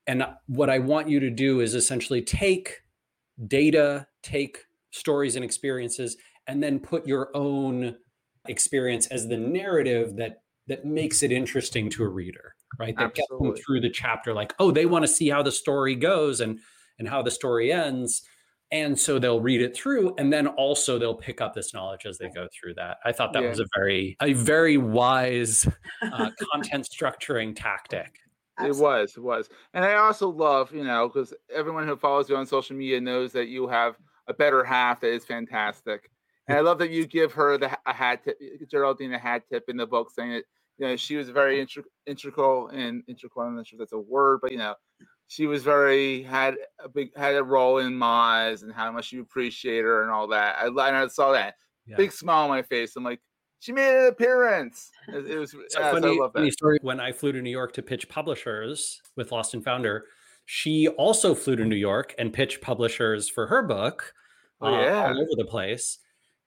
[0.08, 2.82] and what I want you to do is essentially take
[3.47, 4.60] data, take
[4.91, 7.97] stories and experiences, and then put your own
[8.47, 12.95] experience as the narrative that that makes it interesting to a reader, right?
[12.97, 15.95] That gets them through the chapter, like, oh, they want to see how the story
[15.95, 16.60] goes and
[16.99, 18.23] and how the story ends.
[18.71, 22.17] And so they'll read it through, and then also they'll pick up this knowledge as
[22.17, 22.97] they go through that.
[23.06, 23.49] I thought that Yeah.
[23.49, 25.67] was a very, a very wise
[26.01, 28.17] uh, content structuring tactic.
[28.60, 29.49] It was, it was.
[29.73, 33.34] And I also love, you know, because everyone who follows you on social media knows
[33.34, 33.97] that you have
[34.28, 36.10] a better half that is fantastic.
[36.47, 39.65] And I love that you give her the a hat tip, Geraldine a hat tip
[39.67, 40.45] in the book saying that
[40.78, 43.46] you know, she was very integ- integral and integral.
[43.48, 44.76] I'm not sure if that's a word, but you know,
[45.28, 49.22] she was very had a big had a role in Moz and how much you
[49.22, 50.58] appreciate her and all that.
[50.60, 51.56] I, I saw that
[51.88, 51.98] Yeah.
[51.98, 52.96] big smile on my face.
[52.96, 53.22] I'm like,
[53.60, 54.92] she made an appearance.
[55.08, 56.78] It, it was So yeah, so funny, I love funny story.
[56.82, 60.06] When I flew to New York to pitch publishers with Lost and Founder,
[60.46, 64.14] she also flew to New York and pitched publishers for her book
[64.62, 65.08] Oh, uh, yeah.
[65.08, 65.98] all over the place.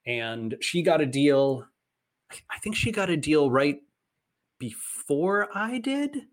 [0.06, 1.66] And she got a deal.
[2.50, 3.80] I think she got a deal right
[4.58, 6.16] before I did.
[6.16, 6.24] It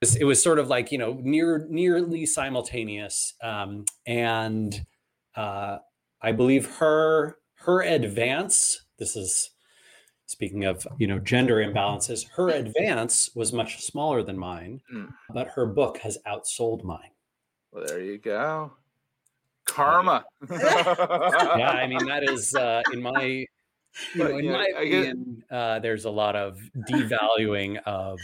[0.00, 4.80] was, it was sort of like you know near nearly simultaneous, um, and
[5.34, 5.78] uh,
[6.22, 8.84] I believe her her advance.
[8.98, 9.50] This is
[10.26, 12.28] speaking of you know gender imbalances.
[12.30, 15.12] Her advance was much smaller than mine, Mm.
[15.34, 17.10] but her book has outsold mine.
[17.72, 18.72] Well, there you go.
[19.66, 20.24] Karma.
[20.50, 23.44] yeah, I mean that is uh, in my
[24.14, 28.18] you know, in yeah, my opinion, uh, there's a lot of devaluing of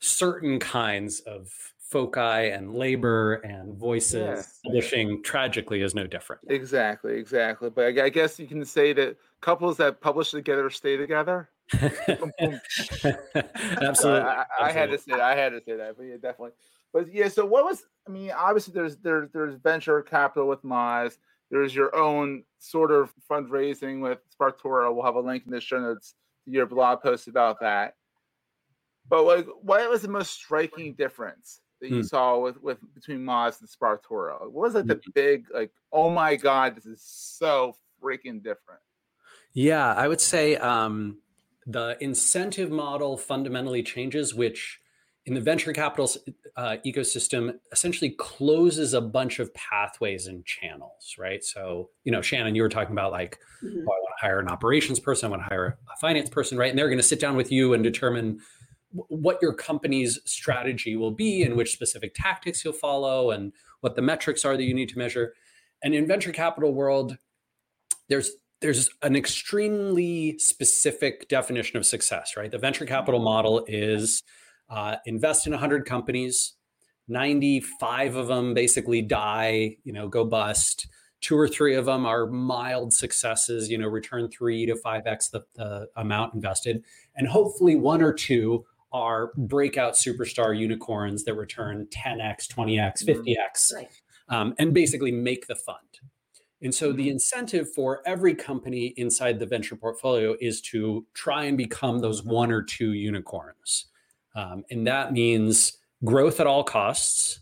[0.00, 1.50] certain kinds of
[1.90, 4.14] foci and labor and voices.
[4.14, 4.42] Yeah.
[4.64, 6.42] Publishing tragically is no different.
[6.48, 7.70] Exactly, exactly.
[7.70, 11.50] But I, I guess you can say that couples that publish together stay together.
[12.08, 12.60] Boom, boom.
[12.74, 14.20] So Absolutely.
[14.22, 15.20] I, I, I had to say that.
[15.20, 15.96] I had to say that.
[15.96, 16.50] But yeah, definitely.
[16.92, 17.84] But yeah, so what was?
[18.08, 21.18] I mean, obviously there's there's there's venture capital with Moz.
[21.50, 24.94] There's your own sort of fundraising with Sparktoro.
[24.94, 27.94] We'll have a link in the show notes to your blog post about that.
[29.08, 32.02] But like, what was the most striking difference that you Hmm.
[32.02, 34.42] saw with with between Moz and Sparktoro?
[34.42, 35.10] What was like the Hmm.
[35.14, 35.72] big like?
[35.92, 38.80] Oh my god, this is so freaking different.
[39.52, 41.18] Yeah, I would say um,
[41.66, 44.79] the incentive model fundamentally changes, which
[45.30, 46.10] in the venture capital
[46.56, 51.44] uh, ecosystem essentially closes a bunch of pathways and channels, right?
[51.44, 53.76] So, you know, Shannon, you were talking about like, Mhm.
[53.76, 56.58] oh, I want to hire an operations person, I want to hire a finance person,
[56.58, 56.68] right?
[56.68, 58.40] And they're going to sit down with you and determine
[58.90, 63.94] wh- what your company's strategy will be and which specific tactics you'll follow and what
[63.94, 65.34] the metrics are that you need to measure.
[65.84, 67.18] And in venture capital world,
[68.08, 72.50] there's there's an extremely specific definition of success, right?
[72.50, 74.22] The venture capital model is
[74.70, 76.54] uh, invest in 100 companies,
[77.08, 80.86] 95 of them basically die, you know, go bust.
[81.20, 85.42] Two or three of them are mild successes, you know, return three to 5x the,
[85.54, 86.82] the amount invested.
[87.16, 93.88] And hopefully one or two are breakout superstar unicorns that return 10x, 20x, 50x, Right.
[94.28, 95.78] um, and basically make the fund.
[96.62, 101.56] And so the incentive for every company inside the venture portfolio is to try and
[101.56, 103.86] become those one or two unicorns.
[104.34, 107.40] Um, and that means growth at all costs.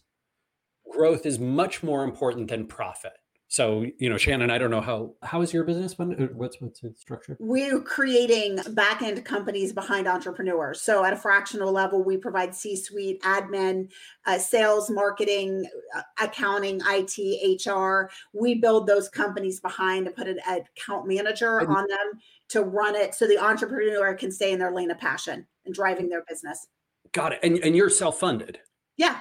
[0.91, 3.13] Growth is much more important than profit.
[3.51, 5.95] So, you know, Shannon, I don't know how how is your business?
[5.99, 7.35] Uh, what's what's its structure?
[7.41, 10.83] We're creating back end companies behind entrepreneurs.
[10.83, 13.91] So, at a fractional level, we provide C suite, admin,
[14.27, 15.65] uh, sales, marketing,
[15.97, 18.11] uh, accounting, IT, HR.
[18.35, 22.21] We build those companies behind and put an account manager And- on them
[22.51, 26.11] to run it so the entrepreneur can stay in their lane of passion and driving
[26.11, 26.67] their business.
[27.13, 27.41] Got it.
[27.43, 28.59] And and you're self funded.
[28.97, 29.21] Yeah.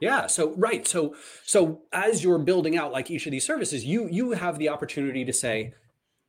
[0.00, 0.26] Yeah.
[0.26, 0.86] So right.
[0.86, 4.68] So so as you're building out like each of these services, you you have the
[4.68, 5.72] opportunity to say,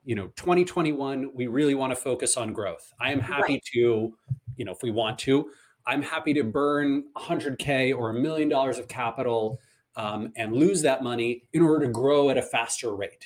[0.06, 2.93] you know, 2021, we really want to focus on growth.
[3.00, 3.63] I am happy Right.
[3.74, 4.15] to,
[4.56, 5.52] you know, if we want to,
[5.86, 9.60] I'm happy to burn 100k or a million dollars of capital
[9.95, 13.26] um, and lose that money in order to grow at a faster rate.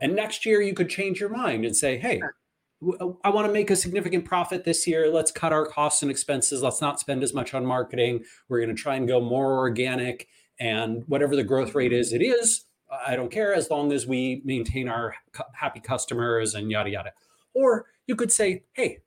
[0.00, 2.18] And next year, you could change your mind and say, hey.
[2.18, 2.34] Sure.
[2.80, 5.10] W- uh, I want to make a significant profit this year.
[5.10, 6.62] Let's cut our costs and expenses.
[6.62, 8.24] Let's not spend as much on marketing.
[8.48, 10.28] We're going to try and go more organic.
[10.58, 12.64] And whatever the growth rate is, it is.
[13.06, 15.14] I don't care as long as we maintain our
[15.54, 17.12] happy customers and yada, yada.
[17.54, 18.98] Or you could say, hey,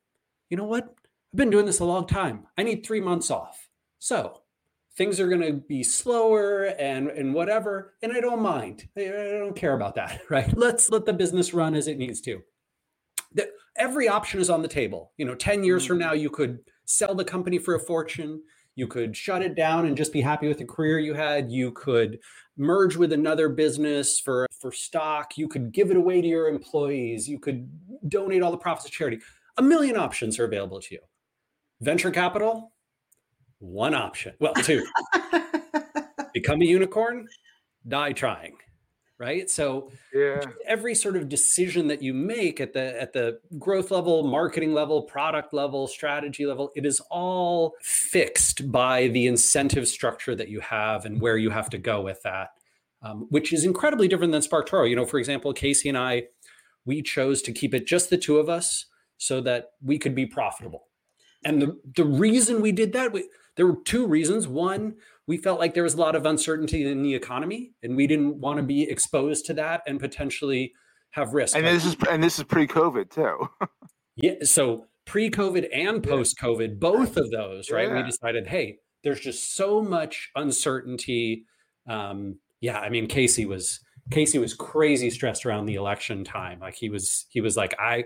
[0.49, 0.85] you know what?
[0.85, 2.47] I've been doing this a long time.
[2.57, 3.69] I need three months off.
[3.99, 4.41] So
[4.95, 7.93] things are going to be slower and, and whatever.
[8.01, 8.87] And I don't mind.
[8.97, 9.01] I
[9.39, 10.55] don't care about that, right?
[10.57, 12.41] Let's let the business run as it needs to.
[13.33, 15.11] The, every option is on the table.
[15.17, 16.07] You know, 10 years from mm-hmm.
[16.09, 18.41] now, you could sell the company for a fortune.
[18.75, 21.51] You could shut it down and just be happy with the career you had.
[21.51, 22.19] You could
[22.57, 25.37] merge with another business for for stock.
[25.37, 27.27] You could give it away to your employees.
[27.27, 27.69] You could
[28.07, 29.19] donate all the profits to charity.
[29.57, 31.01] A million options are available to you.
[31.81, 32.71] Venture capital,
[33.59, 34.33] one option.
[34.39, 34.85] Well, two.
[36.33, 37.27] Become a unicorn,
[37.87, 38.55] die trying.
[39.23, 39.49] Right?
[39.49, 40.41] So Yeah.
[40.65, 45.03] every sort of decision that you make at the at the growth level marketing level
[45.03, 51.05] product level strategy level it is all fixed by the incentive structure that you have
[51.05, 52.49] and where you have to go with that
[53.01, 56.23] um, which is incredibly different than sparktoro you know for example casey and i
[56.85, 58.85] we chose to keep it just the two of us
[59.17, 60.87] so that we could be profitable
[61.45, 64.47] and the the reason we did that, we, there were two reasons.
[64.47, 64.95] One,
[65.27, 68.39] we felt like there was a lot of uncertainty in the economy, and we didn't
[68.39, 70.73] want to be exposed to that and potentially
[71.11, 71.55] have risk.
[71.55, 73.49] And this is and this is pre-COVID too.
[74.15, 74.33] yeah.
[74.43, 77.87] So pre-COVID and post-COVID, both of those, right?
[77.87, 77.97] Yeah.
[77.97, 81.45] We decided, hey, there's just so much uncertainty.
[81.87, 83.79] Um, yeah, I mean, Casey was
[84.11, 86.59] Casey was crazy stressed around the election time.
[86.59, 88.05] Like he was, he was like, I, you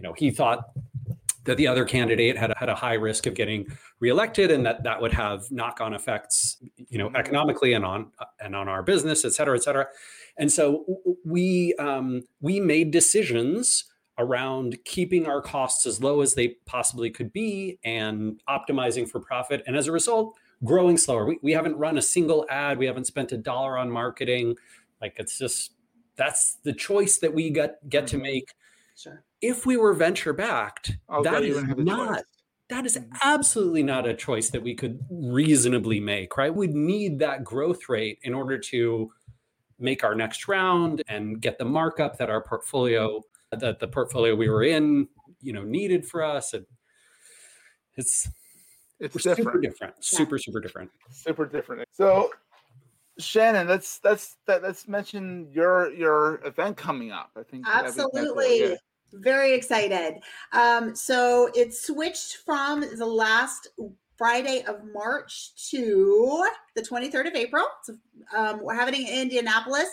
[0.00, 0.64] know, he thought
[1.46, 3.66] that the other candidate had a, had a high risk of getting
[4.00, 8.68] reelected and that that would have knock-on effects you know economically and on and on
[8.68, 9.86] our business et cetera et cetera.
[10.38, 10.84] And so
[11.24, 13.84] we um, we made decisions
[14.18, 19.62] around keeping our costs as low as they possibly could be and optimizing for profit.
[19.66, 21.26] And as a result growing slower.
[21.26, 22.78] We, we haven't run a single ad.
[22.78, 24.56] We haven't spent a dollar on marketing.
[25.00, 25.72] Like it's just
[26.16, 28.54] that's the choice that we get get to make.
[28.96, 29.22] Sure.
[29.40, 32.24] If we were venture backed Oh, that God, you is wouldn't have the not choice.
[32.68, 33.08] that is Mhm.
[33.22, 36.54] absolutely not a choice that we could reasonably make, right?
[36.54, 39.12] We'd need that growth rate in order to
[39.78, 43.22] make our next round and get the markup that our portfolio
[43.52, 45.08] that the portfolio we were in,
[45.40, 46.52] you know, needed for us.
[46.52, 46.66] And
[47.96, 48.28] it's
[48.98, 49.62] It's we're super different.
[49.62, 50.90] different, super super different.
[51.10, 51.86] Super different.
[51.92, 52.32] So
[53.18, 57.30] Shannon, let's let's that, let's mention your your event coming up.
[57.36, 58.04] I think that'd be fantastic.
[58.16, 58.78] Absolutely.
[59.12, 60.20] Very excited.
[60.52, 63.68] Um, so it switched from the last
[64.16, 67.64] Friday of March to the 23rd of April.
[68.36, 69.88] Um, we're having in Indianapolis.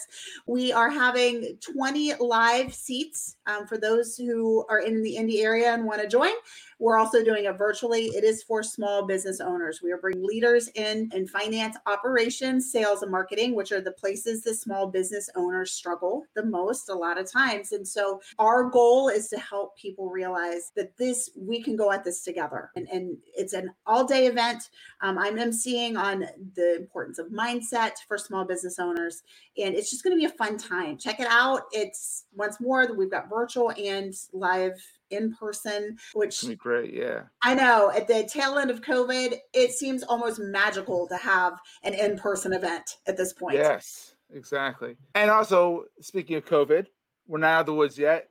[0.46, 5.74] We are having 20 live seats um, for those who are in the Indy area
[5.74, 6.32] and want to join.
[6.80, 8.08] We're also doing it virtually.
[8.08, 9.80] It is for small business owners.
[9.82, 14.44] We are bringing leaders in in finance, operations, sales, and marketing, which are the places
[14.44, 17.72] that small business owners struggle the most a lot of times.
[17.72, 22.04] And so our goal is to help people realize that this we can go at
[22.04, 22.72] this together.
[22.76, 24.70] And, and it's an all-day event.
[25.02, 29.24] Um, I'm emceeing on the importance of mindset for small business owners.
[29.58, 30.98] And it's just going to be a fun time.
[30.98, 31.64] Check it out.
[31.72, 36.94] It's once more that we've got virtual and live in person, which great.
[36.94, 37.24] Yeah.
[37.44, 41.94] I know at the tail end of COVID, it seems almost magical to have an
[41.94, 43.56] in person event at this point.
[43.56, 44.96] Yes, exactly.
[45.16, 46.88] And also, speaking of COVID,
[47.28, 48.30] we're not out of the woods yet.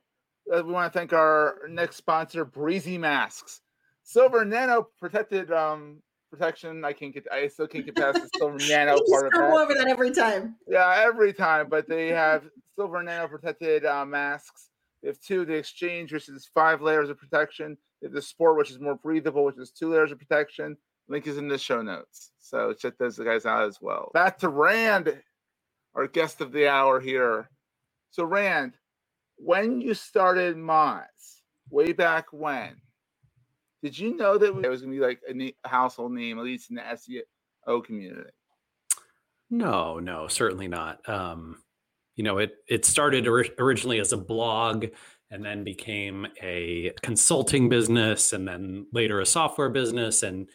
[0.53, 3.61] Uh, we want to thank our next sponsor, Breezy Masks,
[4.03, 6.01] silver nano protected um
[6.33, 6.83] protection.
[6.83, 7.25] I can't get.
[7.31, 9.51] I still can't get past the silver nano part of that.
[9.51, 10.55] over that every time.
[10.67, 11.67] Yeah, every time.
[11.69, 12.43] But they have
[12.75, 14.69] silver nano protected uh, masks.
[15.01, 15.45] They have two.
[15.45, 17.77] The exchange, which is five layers of protection.
[18.01, 20.77] They have the sport, which is more breathable, which is two layers of protection.
[21.07, 22.31] Link is in the show notes.
[22.39, 24.11] So check those guys out as well.
[24.13, 25.21] Back to Rand,
[25.95, 27.49] our guest of the hour here.
[28.11, 28.73] So Rand,
[29.37, 31.03] when you started Moz,
[31.69, 32.75] way back when,
[33.83, 36.69] did you know that it was going to be like a household name, at least
[36.69, 38.29] in the SEO community?
[39.49, 41.07] No, no, certainly not.
[41.07, 41.57] Um,
[42.15, 44.85] you know, it it started ori- originally as a blog
[45.29, 50.49] and then became a consulting business and then later a software business and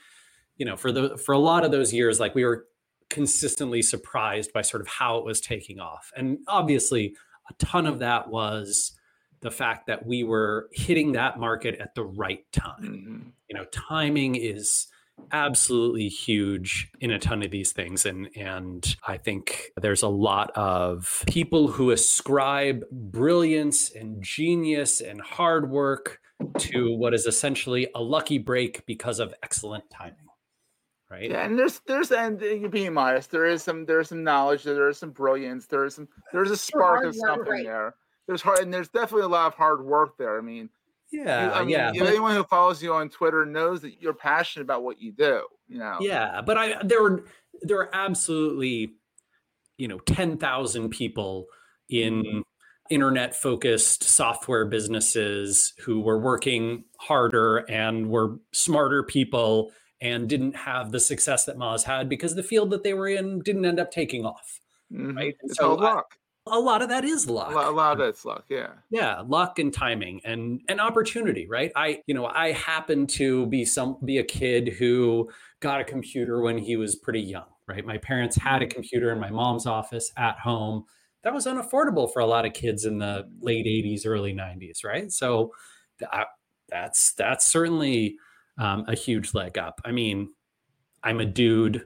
[0.57, 2.67] you know, for the for a lot of those years like we were
[3.11, 6.11] consistently surprised by sort of how it was taking off.
[6.17, 7.15] And obviously,
[7.51, 8.98] a ton of that was
[9.41, 13.33] the fact that we were hitting that market at the right time Mhm.
[13.49, 14.87] you know timing is
[15.33, 20.51] absolutely huge in a ton of these things and and i think there's a lot
[20.55, 26.21] of people who ascribe brilliance and genius and hard work
[26.59, 30.15] to what is essentially a lucky break because of excellent timing
[31.11, 33.33] right Yeah, and there's there's and you're being modest.
[33.33, 34.63] There is some there's some knowledge.
[34.63, 35.67] There is some brilliance.
[35.67, 37.65] There is some there's a spark of something right.
[37.65, 37.95] there.
[38.29, 40.39] There's hard and there's definitely a lot of hard work there.
[40.39, 40.69] I mean,
[41.11, 44.01] you- yeah I mean, yeah you- but- anyone who follows you on Twitter knows that
[44.01, 45.43] you're passionate about what you do.
[45.67, 45.97] You know.
[46.01, 47.25] Yeah, but I there were
[47.63, 48.95] there are absolutely
[49.79, 51.47] you know 10,000 people
[51.89, 52.45] in
[52.91, 60.91] internet focused software businesses who were working harder and were smarter people and didn't have
[60.93, 63.91] the success that Moz had because the field that they were in didn't end up
[63.91, 64.61] taking off.
[64.93, 65.17] Mhm.
[65.17, 66.18] Right, and It's so all luck.
[66.51, 67.53] A lot of that is luck.
[67.53, 68.45] A lot, of that's luck.
[68.49, 68.71] Yeah.
[68.91, 71.73] yeah luck and timing and and opportunity right?
[71.77, 75.31] I you know i happen to be some be a kid who
[75.61, 77.85] got a computer when he was pretty young right?
[77.85, 80.85] My parents had a computer in my mom's office at home
[81.23, 85.13] that was unaffordable for a lot of kids in the late 80s early 90s right?
[85.13, 85.53] So
[86.01, 86.29] that,
[86.69, 88.17] that's that's certainly
[88.59, 89.81] um, a huge leg up.
[89.85, 90.31] I mean
[91.03, 91.85] i'm a dude.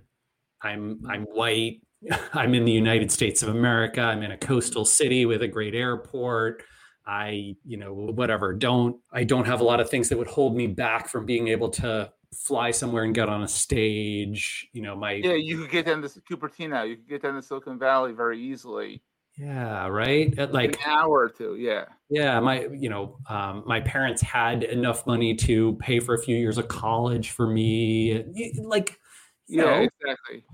[0.63, 1.81] I'm i'm white
[2.33, 4.01] I'm in the United States of America.
[4.01, 6.63] I'm in a coastal city with a great airport.
[7.07, 10.57] I, you know, whatever, don't, I don't have a lot of things that would hold
[10.57, 14.69] me back from being able to fly somewhere and get on a stage.
[14.73, 16.89] You know, my, Yeah, you could get down to Cupertino.
[16.89, 19.03] You could get down to Silicon Valley very easily.
[19.37, 20.37] yeah, right.
[20.39, 21.57] At Like an hour or two.
[21.57, 21.87] Yeah.
[22.11, 26.37] yeah, my, you know, um, my parents had enough money to pay for a few
[26.37, 28.23] years of college for me.
[28.63, 28.99] Like,
[29.47, 30.45] you Yeah, know, exactly.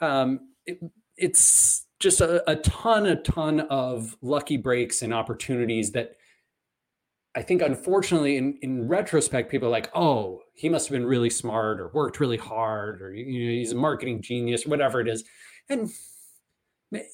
[0.00, 0.78] um, it,
[1.16, 6.16] it's just a, a ton, a ton of lucky breaks and opportunities that
[7.36, 11.30] I think, unfortunately, in, in retrospect, people are like, oh, he must have been really
[11.30, 15.08] smart or worked really hard or you know, he's a marketing genius, or whatever it
[15.08, 15.24] is.
[15.68, 15.90] And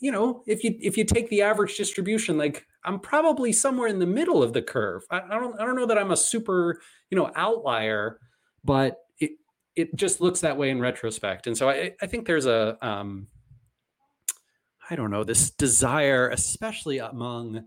[0.01, 3.99] you know, if you if you take the average distribution, like I'm probably somewhere in
[3.99, 5.03] the middle of the curve.
[5.11, 6.81] I, I don't I don't know that I'm a super
[7.11, 8.19] you know outlier,
[8.65, 9.33] but it
[9.77, 11.47] it just looks that way in retrospect.
[11.47, 13.29] And so I, I think there's a um,
[14.91, 17.67] I don't know this desire, especially among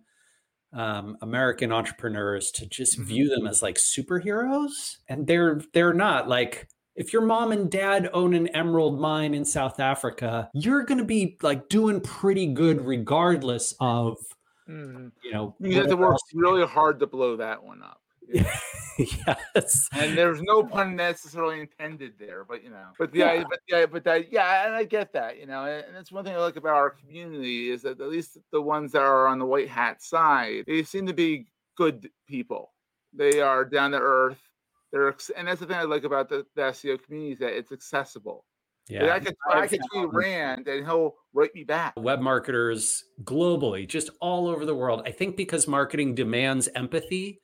[0.73, 3.05] um, American entrepreneurs, to just Mhm.
[3.05, 6.27] view them as like superheroes, and they're they're not.
[6.29, 10.99] Like if your mom and dad own an emerald mine in South Africa, you're going
[10.99, 14.17] to be like doing pretty good regardless of
[14.69, 15.11] Mhm.
[15.23, 15.55] you know.
[15.59, 16.41] You have to work else you do.
[16.41, 18.02] really hard to blow that one up.
[18.29, 18.55] Yeah.
[18.97, 19.89] yes.
[19.93, 23.43] and there's no pun necessarily intended there, but you know, but the Yeah.
[23.49, 26.23] but yeah, but that yeah, and I get that, you know, and, and that's one
[26.23, 29.39] thing I like about our community is that at least the ones that are on
[29.39, 32.71] the white hat side, they seem to be good people.
[33.13, 34.41] They are down to earth.
[34.91, 37.71] They're and that's the thing I like about the, the SEO community is that it's
[37.71, 38.45] accessible.
[38.89, 39.19] Like, I Yeah.
[39.19, 41.93] could I could tweet Rand and he'll write me back.
[41.97, 45.01] Web marketers globally, just all over the world.
[45.05, 47.39] I think because marketing demands empathy,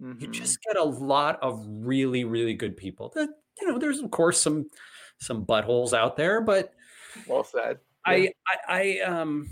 [0.00, 0.30] you Mhm.
[0.32, 3.28] just get a lot of really really good people that
[3.60, 4.68] you know there's of course some
[5.18, 6.74] some buttholes out there but
[7.26, 7.78] well said.
[8.04, 9.48] I, I i um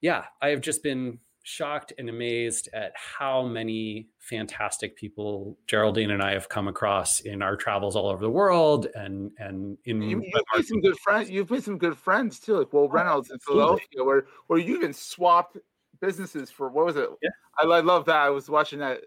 [0.00, 6.22] yeah i have just been shocked and amazed at how many fantastic people geraldine and
[6.22, 10.22] i have come across in our travels all over the world and and in you,
[10.22, 11.28] you've made some good friends.
[11.30, 13.38] You've made some good friends too, like Wil Reynolds in.
[13.40, 15.56] Philadelphia, where where you even swapped
[16.00, 17.08] businesses for what was it?
[17.22, 17.30] Yeah.
[17.58, 18.16] I, I love that.
[18.16, 19.00] I was watching that.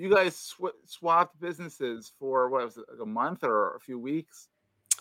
[0.00, 3.98] You guys sw- swapped businesses for what was it, like a month or a few
[3.98, 4.48] weeks?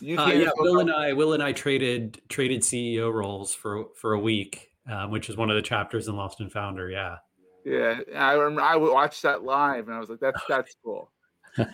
[0.02, 4.20] Uh, yeah, Wil and I, Wil and I traded traded CEO roles for for a
[4.20, 6.90] week, um, which is one of the chapters in Lost and Founder.
[6.90, 7.16] Yeah,
[7.64, 8.62] Yeah, I remember.
[8.62, 11.10] I watched that live, and I was like, "That's that's cool."
[11.58, 11.68] yeah,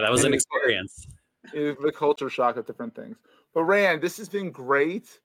[0.00, 1.06] that was an experience.
[1.54, 3.16] It was the culture shock of different things.
[3.54, 5.20] But Rand, this has been great.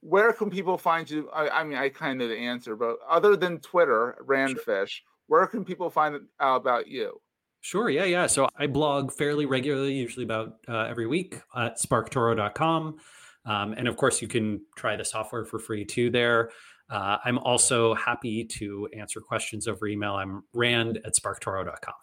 [0.00, 1.30] Where can people find you?
[1.30, 5.46] I, I mean, I kind of know the answer, but other than Twitter, Randfish, where
[5.46, 7.20] can people find out about you?
[7.60, 7.88] Sure.
[7.88, 8.04] Yeah.
[8.04, 8.26] Yeah.
[8.26, 12.96] So I blog fairly regularly, usually about uh, every week at sparktoro.com.
[13.44, 16.50] Um, and of course, you can try the software for free too there.
[16.90, 20.14] Uh, I'm also happy to answer questions over email.
[20.14, 21.94] I'm rand at sparktoro.com.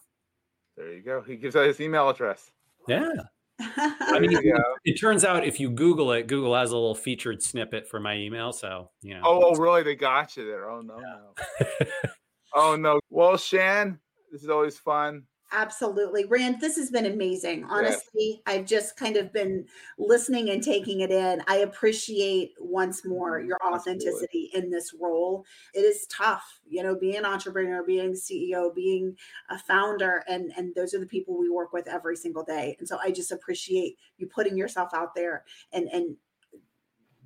[0.77, 1.21] There you go.
[1.21, 2.51] He gives out his email address.
[2.87, 3.11] Yeah.
[3.59, 7.43] I mean, you it turns out if you Google it, Google has a little featured
[7.43, 8.53] snippet for my email.
[8.53, 9.21] So, you know.
[9.25, 9.83] Oh, oh, really?
[9.83, 10.69] They got you there.
[10.69, 11.87] Oh no, no.
[12.53, 12.99] oh no.
[13.09, 13.99] Well, Shan,
[14.31, 15.23] this is always fun.
[15.51, 16.25] Absolutely.
[16.25, 17.63] Rand, this has been amazing.
[17.63, 19.65] Honestly, I've just kind of been
[19.97, 21.41] listening and taking it in.
[21.47, 23.73] I appreciate once more your Mm-hmm.
[23.73, 24.03] Absolutely.
[24.05, 25.45] authenticity in this role.
[25.73, 29.15] It is tough, you know, being an entrepreneur, being CEO, being
[29.49, 32.75] a founder, and and those are the people we work with every single day.
[32.77, 36.15] And so I just appreciate you putting yourself out there and and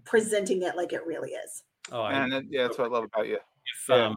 [0.06, 1.64] presenting it like it really is.
[1.92, 3.36] Oh, I, And yeah, that's what I love about you.
[3.36, 4.08] if, Yeah.
[4.08, 4.16] um,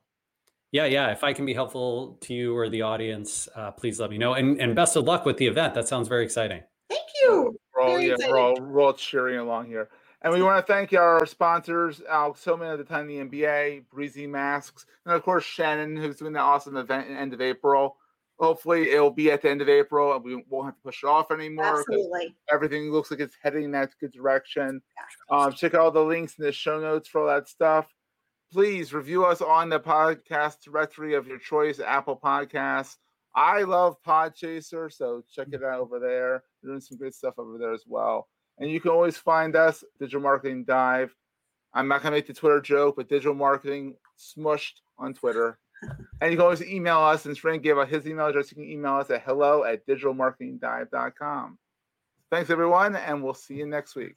[0.76, 1.10] yeah, yeah.
[1.10, 4.34] If I can be helpful to you or the audience, uh, please let me know.
[4.34, 5.72] And and best of luck with the event.
[5.72, 6.62] That sounds very exciting.
[6.90, 7.58] Thank you.
[7.74, 8.30] We're all, Very yeah, excited.
[8.30, 9.88] we're all, we're all cheering along here.
[10.20, 14.26] And we want to thank our sponsors, Alex Tillman at the time the NBA, Breezy
[14.26, 17.96] Masks, and of course Shannon, who's doing the awesome event at the end of April.
[18.38, 21.06] Hopefully, it'll be at the end of April, and we won't have to push it
[21.06, 21.78] off anymore.
[21.78, 22.36] Absolutely.
[22.52, 24.82] Everything looks like it's heading in that good direction.
[25.30, 27.86] Um, check out all the links in the show notes for all that stuff.
[28.52, 32.96] Please review us on the podcast directory of your choice, Apple Podcasts.
[33.34, 36.42] I love Podchaser, so check it out over there.
[36.62, 38.28] We're doing some good stuff over there as well.
[38.58, 41.14] And you can always find us, Digital Marketing Dive.
[41.74, 45.58] I'm not gonna make the Twitter joke, but digital marketing smushed on Twitter.
[46.22, 48.50] And you can always email us, and Frank gave out his email address.
[48.50, 51.58] You can email us at hello at digitalmarketingdive.com.
[52.30, 54.16] Thanks everyone, and we'll see you next week.